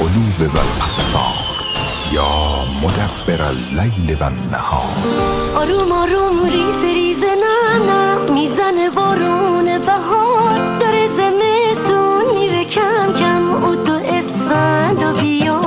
[0.00, 1.34] القلوب والابصار
[2.12, 2.28] یا
[2.82, 4.94] مدبر اللیل و النهار
[5.56, 10.78] آروم آروم ریز ریز نه می‌زنه بارون بهار.
[10.80, 15.60] داره زمستون میره کم کم او دو اسفند و بیا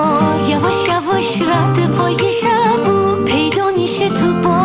[0.47, 4.60] یواش یواش رد پای شبو پیدا میشه تو باغچه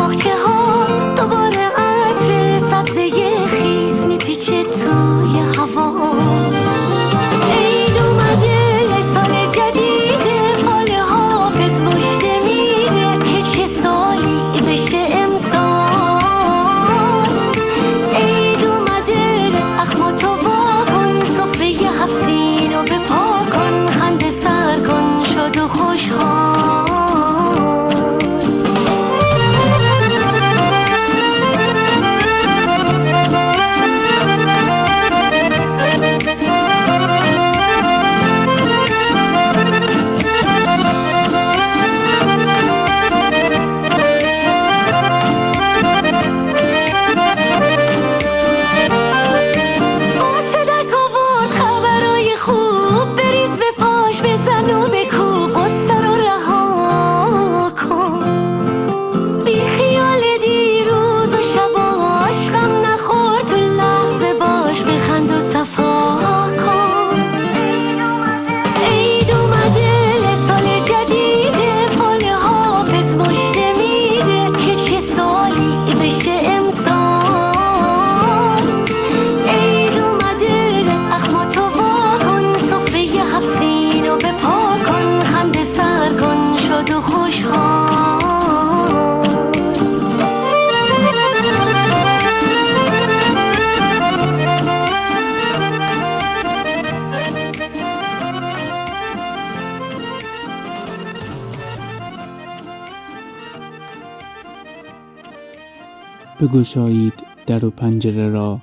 [106.56, 107.12] بگشایید
[107.46, 108.62] در و پنجره را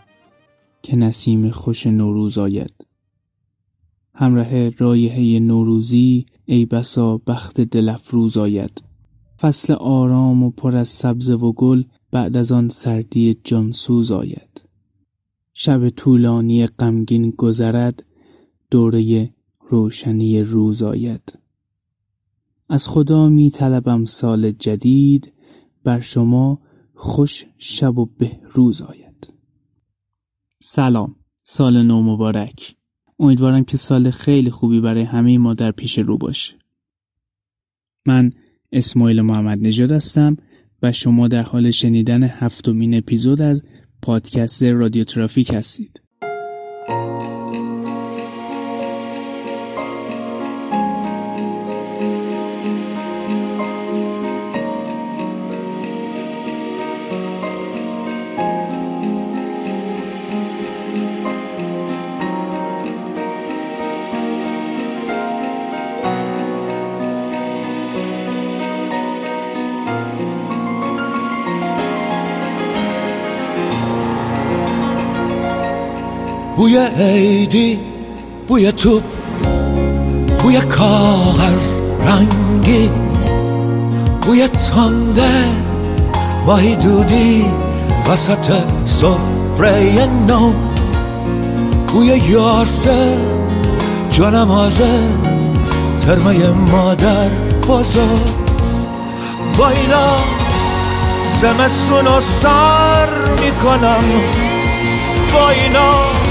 [0.82, 2.74] که نسیم خوش نوروز آید.
[4.14, 8.84] همراه رایحه نوروزی ای بسا بخت دل افروز آید.
[9.40, 14.62] فصل آرام و پر از سبزه و گل بعد از آن سردی جانسوز آید.
[15.54, 18.04] شب طولانی غمگین گذرد
[18.72, 19.30] دوره
[19.70, 21.40] روشنی روز آید.
[22.70, 25.34] از خدا می طلبم سال جدید
[25.84, 26.60] بر شما
[27.04, 29.34] خوش شب و بهروز آید.
[30.60, 32.76] سلام سال نو مبارک.
[33.20, 36.54] امیدوارم که سال خیلی خوبی برای همه ما در پیش رو باشه.
[38.06, 38.32] من
[38.72, 40.38] اسماعیل محمد نژاد هستم
[40.84, 43.62] و شما در حال شنیدن هفتمین اپیزود از
[44.02, 46.02] پادکست رادیو ترافیک هستید.
[77.00, 77.80] عیدی
[78.48, 79.04] بوی توپ
[80.40, 82.90] بوی کاغذ رنگی
[84.22, 85.46] بوی تنده
[86.46, 87.46] ماهی دودی
[88.10, 88.52] وسط
[88.86, 90.54] سفره نو.
[91.88, 93.18] بوی یاسه
[94.10, 95.00] جانمازه
[96.06, 97.30] ترمه مادر
[97.70, 98.34] بزرگ
[99.58, 100.08] با اینا
[101.42, 103.08] زمستون رو سر
[103.42, 104.04] می‌کنم.
[105.34, 106.23] با اینا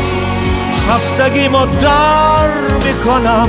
[0.88, 2.48] خستگیمو در
[2.84, 3.48] می‌کنم.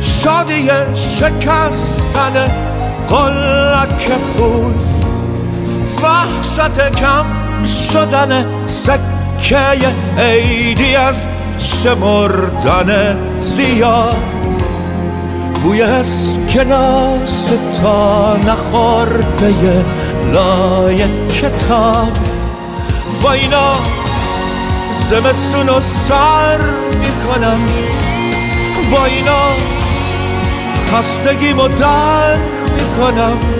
[0.00, 2.34] شادی شکستن
[3.08, 4.74] قلک بود
[6.02, 7.24] وحشت کم
[7.92, 9.58] شدن سکه
[10.18, 11.26] عیدی از
[11.58, 14.16] شمردن زیاد.
[15.62, 17.50] بوی اسکناس
[17.82, 19.84] تا نخورده
[20.32, 22.29] لای کتاب.
[23.22, 23.72] با اینا
[25.08, 26.58] زمستون رو سر
[26.98, 27.66] می‌کنم.
[28.90, 29.40] با اینا
[30.92, 33.59] خستگیمو در می‌کنم.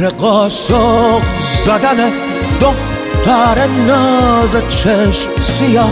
[0.00, 1.22] فکر قاسق
[1.64, 2.12] زدن
[2.60, 5.90] دختر ناز چشم سیاه.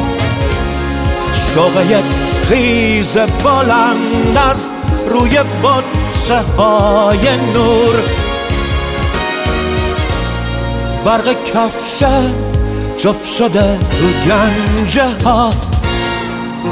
[1.32, 2.05] شوق یک
[2.49, 4.75] خیز بلند از
[5.06, 7.94] روی بطه های نور.
[11.05, 12.20] برق کفشه
[12.96, 15.50] جفت شده رو گنجه ها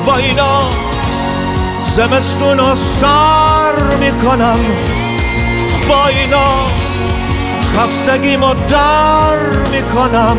[0.06, 0.60] با اینا
[1.96, 4.58] زمستون رو سر می‌کنم.
[5.88, 6.85] با اینا
[7.76, 9.36] خستگیمو در
[9.72, 10.36] می‌کنم.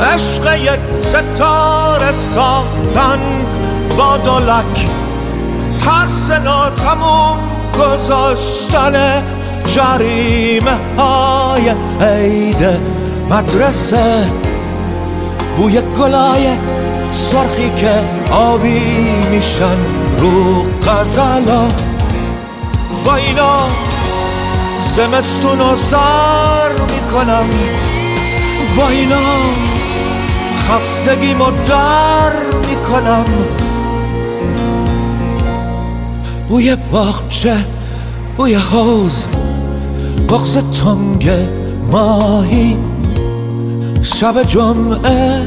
[0.00, 3.18] عشق یک ستاره ساختن
[3.98, 4.88] با دولک
[5.84, 7.36] ترس ناتموم
[7.78, 9.22] گذاشتن
[9.66, 12.66] جریمه های عید
[13.30, 14.30] مدرسه.
[15.56, 16.58] بوی گلای
[17.12, 17.92] سرخی که
[18.32, 18.80] آبی
[19.30, 19.76] میشن
[20.18, 21.93] رو قزلا
[23.04, 23.58] با اینا
[24.96, 27.46] زمستون رو سر می‌کنم.
[28.76, 29.20] با اینا
[30.68, 31.34] خستگی
[31.68, 32.32] در
[32.68, 33.24] می‌کنم.
[36.48, 37.56] بوی باغچه
[38.38, 39.24] بوی حوز
[40.28, 41.30] بغز تنگ
[41.90, 42.76] ماهی.
[44.02, 45.42] شب جمعه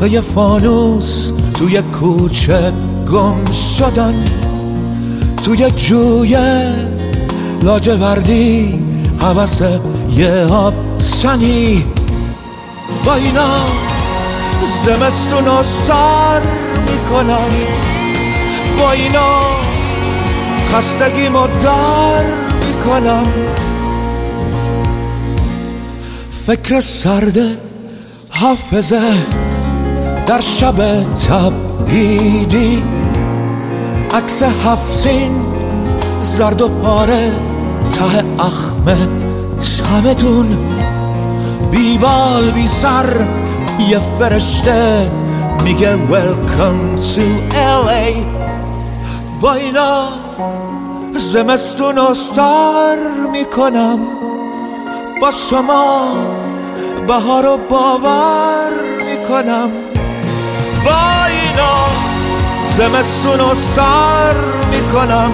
[0.00, 2.72] پی فانوس توی کوچه
[3.12, 4.43] گم شدن.
[5.44, 6.36] توی جوی
[7.62, 8.80] لاجوردی
[9.20, 9.62] حوث
[10.16, 11.84] یه آب سنی.
[13.04, 13.56] با اینا
[14.84, 16.40] زمستون رو سر
[16.92, 17.50] می‌کنم.
[18.78, 19.40] با اینا
[20.72, 22.24] خستگی در
[22.66, 23.26] می‌کنم.
[26.46, 27.38] فکر سرد
[28.30, 29.00] حافظه
[30.26, 32.82] در شب تبعیدی.
[34.14, 35.44] عکس هفزین
[36.22, 37.32] زرد و پاره
[37.90, 39.08] ته اخمه
[39.60, 40.58] چمدون.
[41.70, 43.06] بیبال بی سر
[43.88, 45.10] یه فرشته
[45.64, 48.24] میگه welcome to LA
[49.40, 50.08] با اینا
[51.12, 52.96] زمستون رو سر
[53.32, 53.98] می‌کنم.
[55.20, 56.08] با شما
[57.06, 58.70] بهار رو باور
[59.06, 59.70] می‌کنم.
[60.84, 61.23] با
[62.76, 64.36] زمستون رو سر
[64.70, 65.32] می‌کنم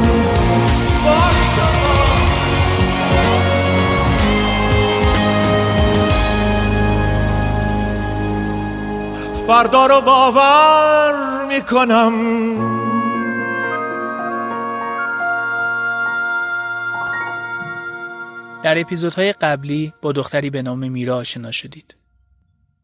[9.46, 12.12] فردا رو باور می‌کنم
[18.62, 21.96] در اپیزودهای قبلی با دختری به نام میرا آشنا شدید.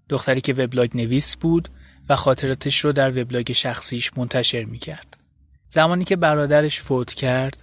[0.09, 1.69] دختری که وبلاگ نویس بود
[2.09, 5.17] و خاطراتش رو در وبلاگ شخصیش منتشر می‌کرد.
[5.69, 7.59] زمانی که برادرش فوت کرد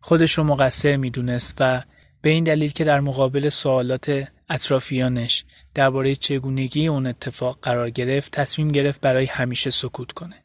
[0.00, 1.82] خودش رو مقصر می‌دونست و
[2.20, 8.68] به این دلیل که در مقابل سوالات اطرافیانش درباره چگونگی اون اتفاق قرار گرفت تصمیم
[8.68, 10.44] گرفت برای همیشه سکوت کنه.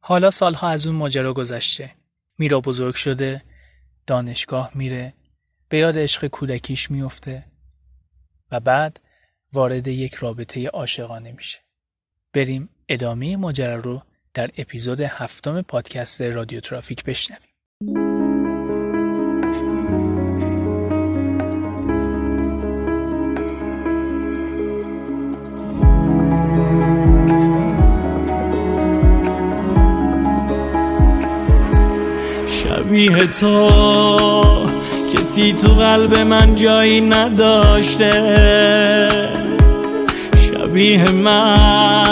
[0.00, 1.90] حالا سالها از اون ماجرا گذشته.
[2.38, 3.42] میرا بزرگ شده،
[4.06, 5.14] دانشگاه میره،
[5.68, 7.44] به یاد عشق کودکیش میفته
[8.50, 9.00] و بعد
[9.52, 11.58] وارد یک رابطه عاشقانه میشه.
[12.32, 14.02] بریم ادامه ماجرا رو
[14.34, 17.48] در اپیزود هفتم پادکست رادیو ترافیک بشنویم.
[32.46, 33.68] شبیه تو
[35.14, 38.12] کسی تو قلب من جایی نداشته
[40.36, 42.11] شبیه من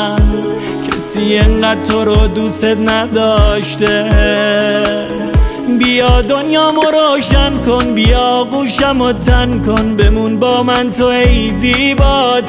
[1.21, 4.11] کسی انقدر تو رو دوست نداشته.
[5.79, 9.97] بیا دنیامو روشن کن بیا گوشم و تن کن.
[9.97, 12.49] بمون با من تو ای زیباترینم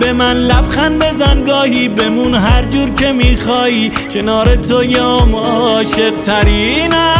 [0.00, 3.92] به من لبخند بزن گاهی بمون هر جور که میخوایی.
[4.14, 7.14] کنار تو یا عاشق ترینم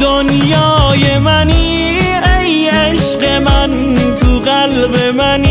[0.00, 1.98] دنیای منی
[2.40, 5.49] ای عشق من تو قلب منی.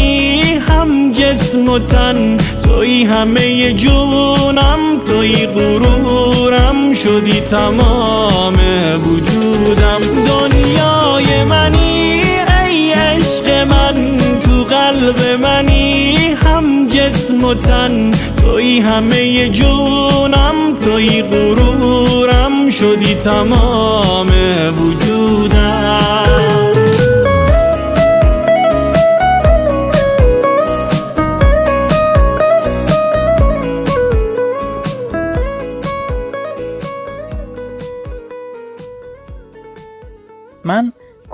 [1.30, 8.54] جسم و تن توی همه جونم توی غرورم شدی تمام
[9.04, 10.00] وجودم.
[10.28, 12.22] دنیای منی
[12.68, 16.16] ای عشق من تو قلب منی.
[16.46, 24.30] هم جسم و تن توی همه جونم توی غرورم شدی تمام
[24.78, 26.29] وجودم.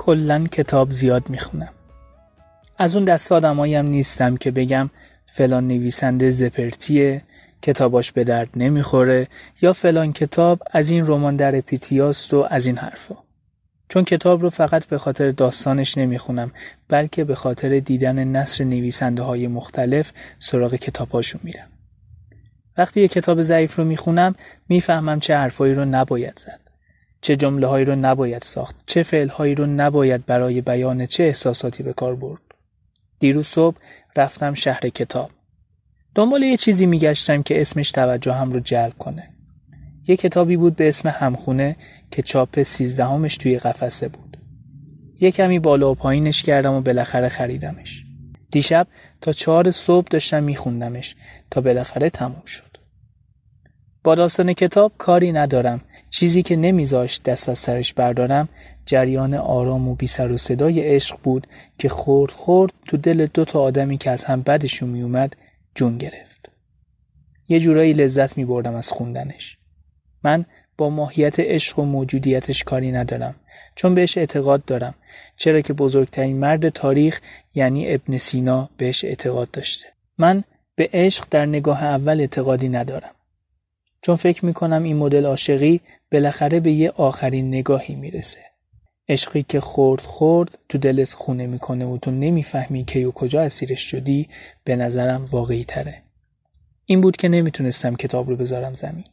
[0.06, 1.68] کلا کتاب زیاد می‌خونم.
[2.78, 4.90] از اون دست آدمایی هم نیستم که بگم
[5.26, 7.22] فلان نویسنده زپرتیه
[7.62, 9.28] کتاباش به درد نمی‌خوره
[9.62, 13.14] یا فلان کتاب از این رمان در پیتیاست و از این حرفا.
[13.88, 16.52] چون کتاب رو فقط به خاطر داستانش نمی‌خونم
[16.88, 21.68] بلکه به خاطر دیدن نصر نویسنده های مختلف سراغ کتابهاشون میرم.
[22.78, 24.34] وقتی یه کتاب ضعیف رو می‌خونم
[24.68, 26.65] می‌فهمم چه حرفایی رو نباید زد.
[27.26, 31.82] چه جمله هایی رو نباید ساخت چه فعل هایی رو نباید برای بیان چه احساساتی
[31.82, 32.40] به کار برد.
[33.18, 33.76] دیروز صبح
[34.16, 35.30] رفتم شهر کتاب.
[36.14, 39.28] دنبال یه چیزی میگشتم که اسمش توجه هم رو جلب کنه.
[40.08, 41.76] یه کتابی بود به اسم همخونه
[42.10, 44.36] که چاپ سیزدهمش توی قفسه بود.
[45.20, 48.04] یه کمی بالا و پایینش کردم و بالاخره خریدمش.
[48.50, 48.86] دیشب
[49.20, 51.16] تا چهار صبح داشتم میخوندمش
[51.50, 52.76] تا بالاخره تموم شد.
[54.04, 55.80] با داستان کتاب کاری ندارم.
[56.16, 58.48] چیزی که نمیذاشت دست از سرش بردارم
[58.86, 61.46] جریان آرام و بی سر و صدای عشق بود
[61.78, 65.36] که خورد خورد تو دل دو تا آدمی که از هم بدشون میومد
[65.74, 66.50] جون گرفت.
[67.48, 69.58] یه جورایی لذت می بردم از خوندنش.
[70.24, 70.44] من
[70.78, 73.34] با ماهیت عشق و موجودیتش کاری ندارم
[73.74, 74.94] چون بهش اعتقاد دارم
[75.36, 77.20] چرا که بزرگترین مرد تاریخ
[77.54, 79.88] یعنی ابن سینا بهش اعتقاد داشته.
[80.18, 80.44] من
[80.76, 83.10] به عشق در نگاه اول اعتقادی ندارم.
[84.02, 85.80] چون فکر می‌کنم این مدل عاشقی
[86.12, 88.40] بالاخره به یه آخرین نگاهی می‌رسه.
[89.08, 93.90] عشقی که خورد خورد تو دلت خونه می‌کنه و تو نمی‌فهمی که و کجا اسیرش
[93.90, 94.28] شدی
[94.64, 96.02] به نظرم واقعی تره.
[96.84, 99.04] این بود که نمی‌تونستم کتاب رو بذارم زمین.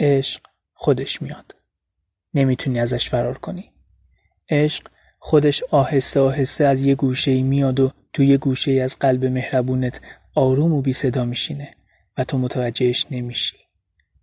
[0.00, 0.40] عشق
[0.74, 1.54] خودش میاد.
[2.34, 3.70] نمی‌تونی ازش فرار کنی.
[4.50, 10.00] عشق خودش آهسته آهسته از یه گوشه میاد و توی یه گوشه از قلب مهربونت
[10.34, 11.74] آروم و بی صدا میشینه
[12.18, 13.56] و تو متوجهش نمیشی.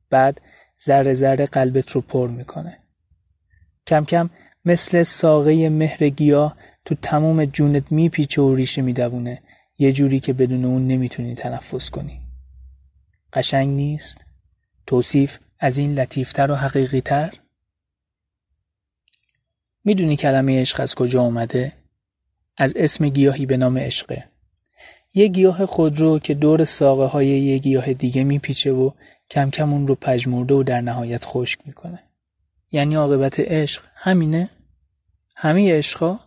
[0.09, 0.41] بعد
[0.85, 2.77] ذره ذره قلبت رو پر می‌کنه.
[3.87, 4.29] کم کم
[4.65, 9.41] مثل ساقه مهر گیاه تو تمام جونت میپیچه و ریشه میدوونه
[9.77, 12.21] یه جوری که بدون اون نمی‌تونی تنفس کنی
[13.33, 14.25] قشنگ نیست؟
[14.87, 17.33] توصیف از این لطیفتر و حقیقی تر؟
[19.83, 21.73] می‌دونی کلمه عشق از کجا اومده؟
[22.57, 24.25] از اسم گیاهی به نام عشقه
[25.13, 28.91] یه گیاه خودرو که دور ساقه های یه گیاه دیگه میپیچه و
[29.31, 32.03] کم کم اون رو پژمرده و در نهایت خشک می‌کنه.
[32.71, 34.49] یعنی عاقبت عشق همینه؟
[35.35, 36.19] همه عشقا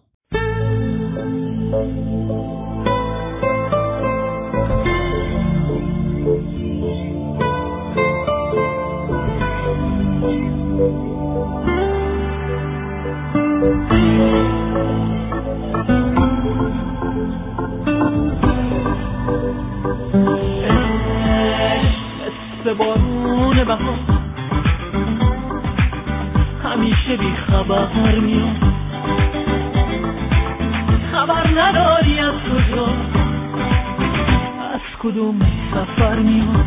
[22.74, 23.98] بارون بهار
[26.64, 28.56] همیشه بی خبر میاد
[31.12, 32.86] خبر نداری از کجا.
[34.74, 35.40] از کدوم
[35.74, 36.66] سفر میاد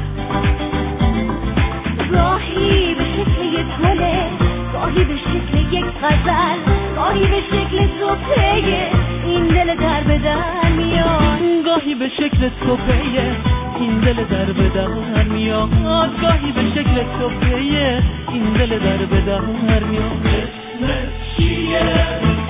[2.12, 4.30] گاهی به شکل یک گله
[4.74, 6.60] گاهی به شکل یک غزل
[6.96, 8.92] گاهی به شکل صبحه.
[9.26, 11.66] این دل در به در میاد.
[11.66, 13.57] گاهی به شکل صبحه.
[13.80, 15.70] این دل در به در میاد.
[16.22, 17.58] گاهی به شکل صبحه
[18.34, 19.42] این دل در به در
[19.84, 20.26] میاد.
[20.26, 22.47] اسم چیه؟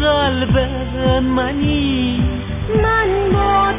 [0.00, 0.58] قلب
[1.22, 2.24] منی.
[2.82, 3.69] من با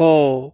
[0.00, 0.52] خب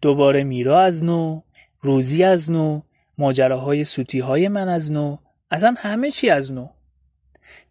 [0.00, 1.40] دوباره میرا از نو
[1.80, 2.80] روزی از نو
[3.18, 5.16] ماجراهای سوتی های من از نو
[5.50, 6.68] اصلا همه چی از نو.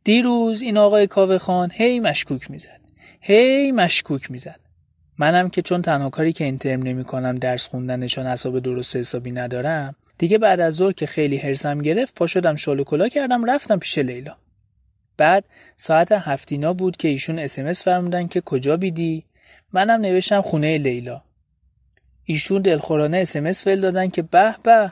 [0.03, 2.81] دیروز این آقای کاوه خان هی مشکوک می‌زد
[3.21, 4.59] هی مشکوک می‌زد.
[5.17, 8.95] منم که چون تنها کاری که این ترم نمی کنم درس خوندن چون حساب درست
[8.95, 13.45] حسابی ندارم دیگه بعد از ظهر که خیلی هرسم گرفت پا شدم شال کلا کردم
[13.45, 14.35] رفتم پیش لیلا.
[15.17, 15.45] بعد
[15.77, 19.25] ساعت هفتینا بود که ایشون اسمس فرمودن که کجا بیدی؟
[19.73, 21.21] منم نوشتم خونه لیلا.
[22.23, 24.91] ایشون دلخورانه اسمس ول دادن که به به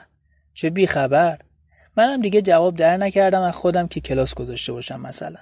[0.54, 1.38] چه بی خبر.
[1.96, 5.38] منم دیگه جواب در نکردم از خودم که کلاس گذاشته باشم مثلا.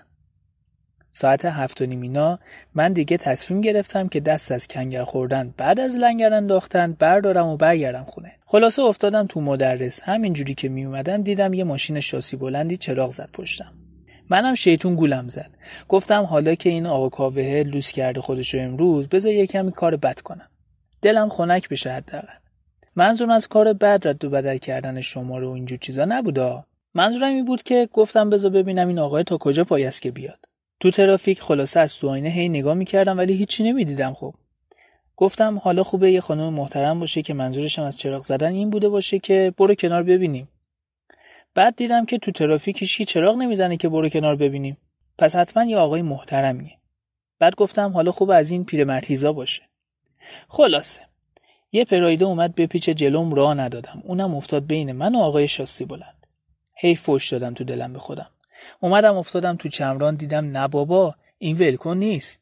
[1.13, 2.39] ساعت هفت و نیمینا
[2.75, 7.57] من دیگه تصمیم گرفتم که دست از کنگر خوردن بعد از لنگر انداختن بردارم و
[7.57, 8.33] برگردم خونه.
[8.47, 10.03] خلاصه افتادم تو مدرس.
[10.03, 13.73] همینجوری که می اومدم دیدم یه ماشین شاسی بلندی چراغ زد پشتم.
[14.33, 15.51] منم شیطون گولم زد.
[15.89, 20.49] گفتم حالا که این آقا کاوه لوس کرده خودشو امروز بذار یه کار بد کنم.
[21.03, 22.35] دلم خنک بشه حداقل.
[22.97, 26.65] منظورم از کار بد رد و بدل کردن شما رو اینجور چیزا نبودا
[26.95, 30.39] منظورم این بود که گفتم بذار ببینم این آقای تا کجا پایست که بیاد.
[30.81, 34.35] تو ترافیک خلاصه از تو آینه هی نگاه می‌کردم ولی هیچی نمی‌دیدم خب.
[35.17, 39.19] گفتم حالا خوبه یه خانم محترم باشه که منظورشم از چراغ زدن این بوده باشه
[39.19, 40.49] که برو کنار ببینیم.
[41.55, 44.77] بعد دیدم که تو ترافیک هیچکی چراغ نمی‌زنه که برو کنار ببینیم.
[45.19, 46.79] پس حتما یه آقای محترمیه
[47.39, 49.63] بعد گفتم حالا خوب از این پیرمرتیزا باشه.
[50.49, 51.01] خلاصه.
[51.73, 54.03] یه پرایده اومد به پیچ جلوم راه ندادم.
[54.05, 56.27] اونم افتاد بین من و آقای شاسی بلند.
[56.75, 58.31] هی فوش دادم تو دلم به خودم.
[58.81, 62.41] اومدم افتادم تو چمران دیدم نه بابا این ولکن نیست.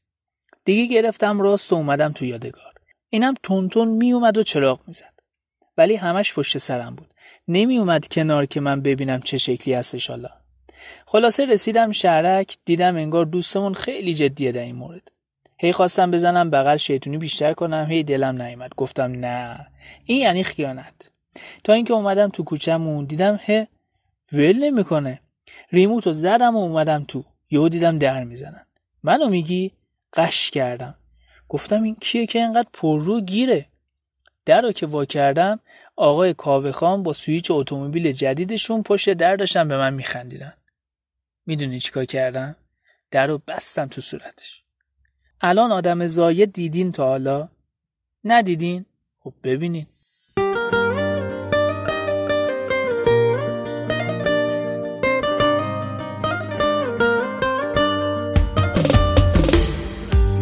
[0.64, 2.72] دیگه گرفتم راست و اومدم تو یادگار.
[3.10, 5.19] اینم تونتون می اومد و چراغ می‌زد.
[5.80, 7.14] ولی همش پشت سرم بود.
[7.48, 10.28] نمی اومد کنار که من ببینم چه شکلی هستش حالا.
[11.06, 15.12] خلاصه رسیدم شهرک دیدم انگار دوستمون خیلی جدیه در این مورد.
[15.58, 18.74] هی خواستم بزنم بغل شیطونی بیشتر کنم هی دلم نیومد.
[18.76, 19.66] گفتم نه
[20.04, 21.10] این یعنی خیانت.
[21.64, 23.68] تا اینکه اومدم تو کوچه‌مون دیدم هه
[24.32, 25.20] ول نمی‌کنه.
[25.72, 27.24] ریموتو زدم و اومدم تو.
[27.50, 28.66] یهو دیدم در می‌زنن.
[29.02, 29.72] منو میگی؟
[30.12, 30.94] قش کردم.
[31.48, 33.66] گفتم این کیه که انقدر پررو گیره؟
[34.44, 35.60] در رو که وا کردم
[35.96, 40.52] آقای کاوه خان با سویچ اتومبیل جدیدشون پشت در داشتن به من میخندیدن.
[41.46, 42.56] می‌دونی چیکار کردم؟
[43.10, 44.62] در رو بستم تو صورتش.
[45.40, 47.48] الان آدم زاید دیدین تا حالا؟
[48.24, 48.86] ندیدین؟
[49.20, 49.86] خب ببینین.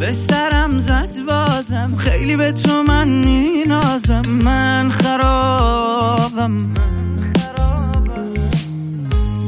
[0.01, 1.09] به سرم زد
[1.69, 4.23] بازم خیلی به تو من مینازم.
[4.27, 6.75] من خرابم.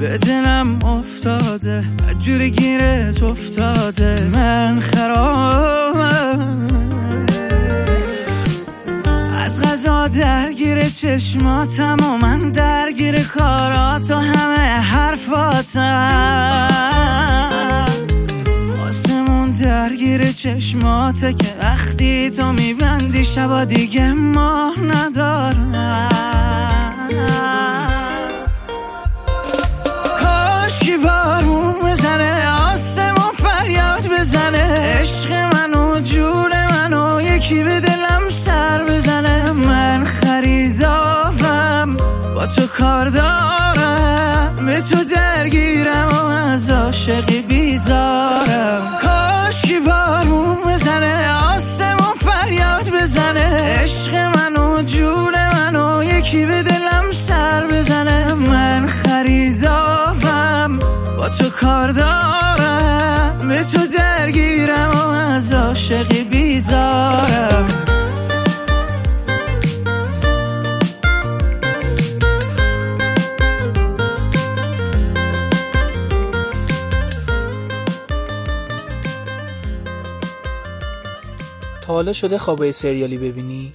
[0.01, 1.85] به دلم افتاده.
[2.19, 4.31] جوری گیرت افتاده.
[4.35, 6.67] من خرابم.
[9.45, 16.90] از غذا درگیر چشماتم و من درگیر کارات و همه حرفاتم.
[20.31, 26.09] درگیر چشماته که وقتی تو میبندی شبا دیگه ماه ندارم.
[30.21, 34.59] کاشکی بارون بزنه آسمون فریاد بزنه
[35.01, 37.81] عشق منو جور منو یکی به
[42.57, 48.99] تو کار دارم به تو درگیرم و از عاشقی بیزارم.
[49.03, 53.81] کاشکی بارون بزنه آسمون فریاد بزنه.
[53.83, 58.35] عشق منو جور منو یکی به دلم سر بزنه.
[58.35, 60.79] من خریدارم
[61.17, 64.50] با تو کار دارم به تو درگیرم.
[82.01, 83.73] حالا شده خوابای سریالی ببینی؟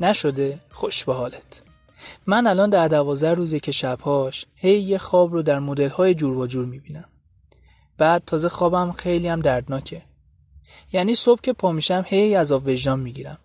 [0.00, 1.62] نشده؟ خوش به حالت.
[2.26, 6.38] من الان در دوازده روزه که شبهاش هی یه خواب رو در مدل های جور
[6.38, 7.04] و جور می‌بینم.
[7.98, 10.02] بعد تازه خوابم خیلی هم دردناکه.
[10.92, 13.38] یعنی صبح که پا میشم هی عذاب وجدان می‌گیرم.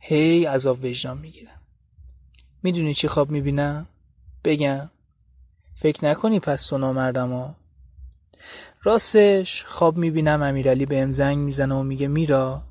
[0.00, 1.60] هی عذاب وجدان می‌گیرم.
[2.62, 3.86] می‌دونی چی خواب می‌بینم؟
[4.44, 4.90] بگم.
[5.74, 7.54] فکر نکنی پس تو نامردم ها
[8.82, 12.69] راستش خواب می‌بینم امیرعلی به زنگ می‌زنه و میگه میرا.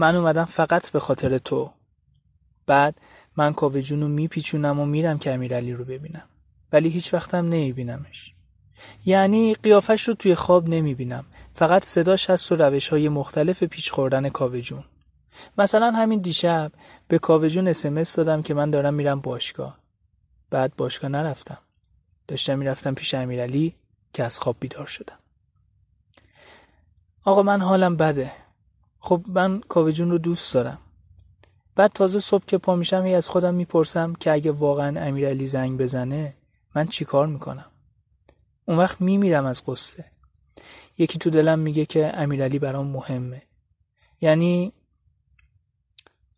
[0.00, 1.70] من اومدم فقط به خاطر تو.
[2.66, 3.00] بعد
[3.36, 6.24] من کاوه رو میپیچونم و میرم که امیرعلی رو ببینم.
[6.72, 8.34] ولی هیچ وقتم نمیبینمش.
[9.04, 11.24] یعنی قیافش رو توی خواب نمی‌بینم.
[11.52, 14.84] فقط صداش هست و روش های مختلف پیچ خوردن کاوه جون.
[15.58, 16.72] مثلا همین دیشب
[17.08, 19.78] به کاوه جون اسمس دادم که من دارم میرم باشگاه.
[20.50, 21.58] بعد باشگاه نرفتم.
[22.28, 23.74] داشتم می‌رفتم پیش امیرعلی
[24.12, 25.18] که از خواب بیدار شدم.
[27.24, 28.32] آقا من حالم بده.
[29.00, 30.78] خب من کاوه جون رو دوست دارم.
[31.76, 35.78] بعد تازه صبح که پا میشم هی از خودم می‌پرسم که اگه واقعا امیرعلی زنگ
[35.78, 36.34] بزنه
[36.74, 37.70] من چیکار می‌کنم؟
[38.68, 40.04] اون وقت میمیرم از قصه
[40.98, 43.42] یکی تو دلم میگه که امیرعلی برام مهمه.
[44.20, 44.72] یعنی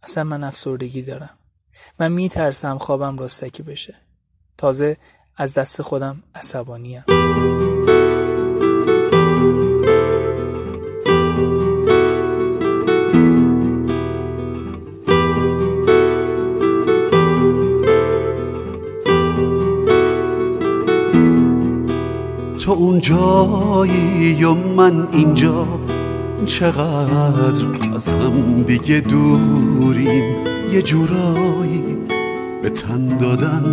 [0.03, 1.39] اصلا من افسردگی دارم.
[1.99, 3.95] من میترسم خوابم راستکی بشه.
[4.59, 4.97] تازه
[5.37, 7.05] از دست خودم عصبانیم.
[23.83, 25.67] اونجایی و من اینجا
[26.47, 30.25] چقدر از هم دیگه دوریم.
[30.73, 31.99] یه جورایی
[32.63, 33.65] به تن دادن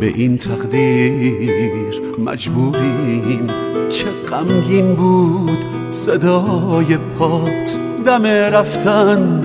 [0.00, 3.46] به این تقدیر مجبوریم.
[3.88, 7.78] چه غمگین بود صدای پات.
[8.06, 9.44] دم رفتن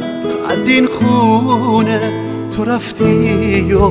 [0.50, 2.26] از این خونه.
[2.52, 3.90] تو رفتی و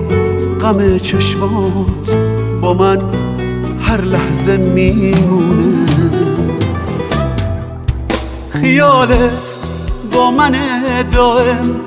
[0.61, 2.17] غم چشمات
[2.63, 2.99] با من
[3.81, 5.64] هر لحظه میمونه.
[8.65, 9.59] خیالت
[10.13, 10.55] با من
[11.11, 11.81] دائم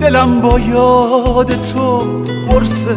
[0.00, 1.98] دلم با یاد تو
[2.48, 2.96] قرصه.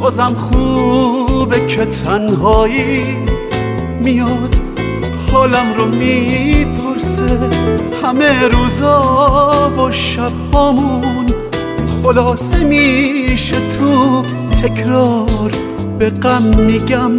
[0.00, 3.16] بازم خوبه که تنهایی
[4.00, 4.56] میاد
[5.32, 7.50] حالم رو می‌پرسه.
[8.02, 11.26] همه روزا و شبامون
[12.02, 14.22] خلاصه میشه تو
[14.62, 15.50] تکرار.
[15.98, 17.12] به غم میگم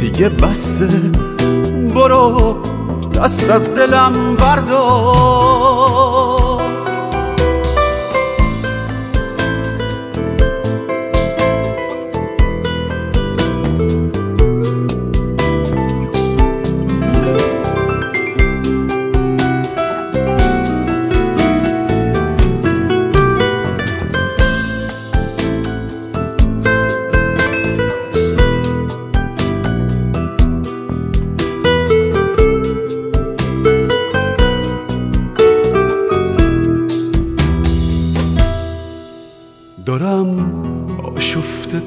[0.00, 0.88] دیگه بسه.
[1.94, 2.56] برو.
[3.24, 6.39] دست از دلم بردار.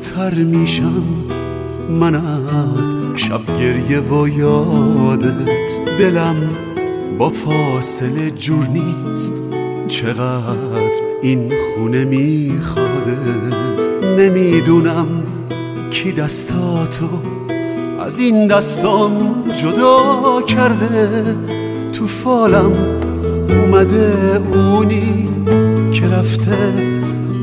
[0.03, 1.03] تر میشم
[1.89, 6.49] من از شب گریه و یادت دلم
[7.17, 9.33] با فاصله جور نیست.
[9.87, 15.07] چقدر این خونه میخوادت؟ نمی‌دونم
[15.91, 17.09] کی دستاتو
[18.05, 21.23] از این دستام جدا کرده.
[21.93, 22.71] تو فالم
[23.49, 25.29] اومده اونی
[25.91, 26.73] که رفته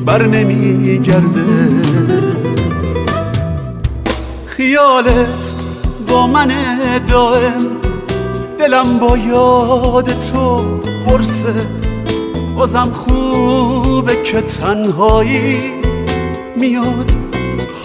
[0.06, 1.44] بر نمیگرده
[4.60, 5.54] خیالت
[6.08, 6.50] با من
[7.06, 7.66] دائم
[8.58, 10.64] دلم با یاد تو
[11.06, 11.54] قرصه.
[12.56, 15.72] بازم خوبه که تنهایی
[16.56, 17.12] میاد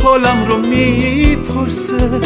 [0.04, 2.22] حالم رو می‌پرسه.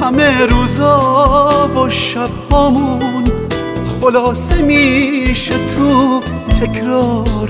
[0.00, 3.24] همه روزا و شبامون
[4.00, 6.20] خلاصه میشه تو
[6.60, 7.48] تکرار.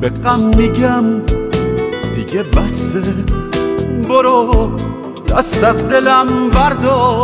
[0.00, 1.04] به غم میگم
[2.14, 3.02] دیگه بسه.
[4.08, 4.70] برو.
[5.38, 7.14] دست از دلم بردار.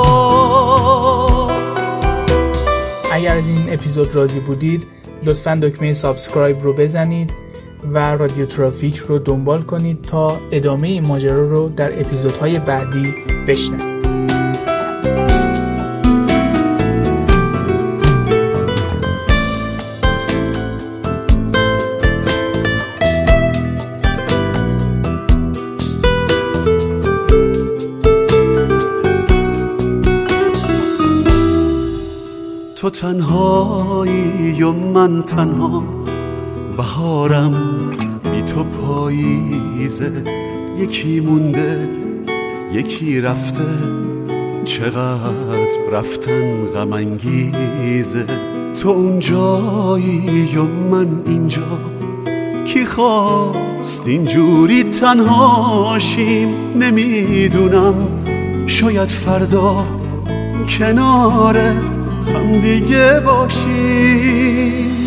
[3.13, 4.87] اگر از این اپیزود راضی بودید
[5.25, 7.35] لطفا دکمه subscribe رو بزنید
[7.93, 13.15] و رادیو ترافیک رو دنبال کنید تا ادامه این ماجرا رو در اپیزودهای بعدی
[13.49, 13.90] بشنوید.
[32.81, 35.85] تو تنهایی و من تنها.
[36.77, 37.55] بهارم
[38.33, 40.25] بی تو پاییزه.
[40.79, 41.89] یکی مونده
[42.73, 43.65] یکی رفته.
[44.65, 48.27] چقدر رفتن غم انگیزه.
[48.83, 51.63] تو اونجایی یا من اینجا.
[52.65, 57.95] کی خواست اینجوری تنهاشیم نمی‌دونم.
[58.67, 59.85] شاید فردا
[60.79, 61.57] کنار
[62.35, 65.00] هم دیگه باشیم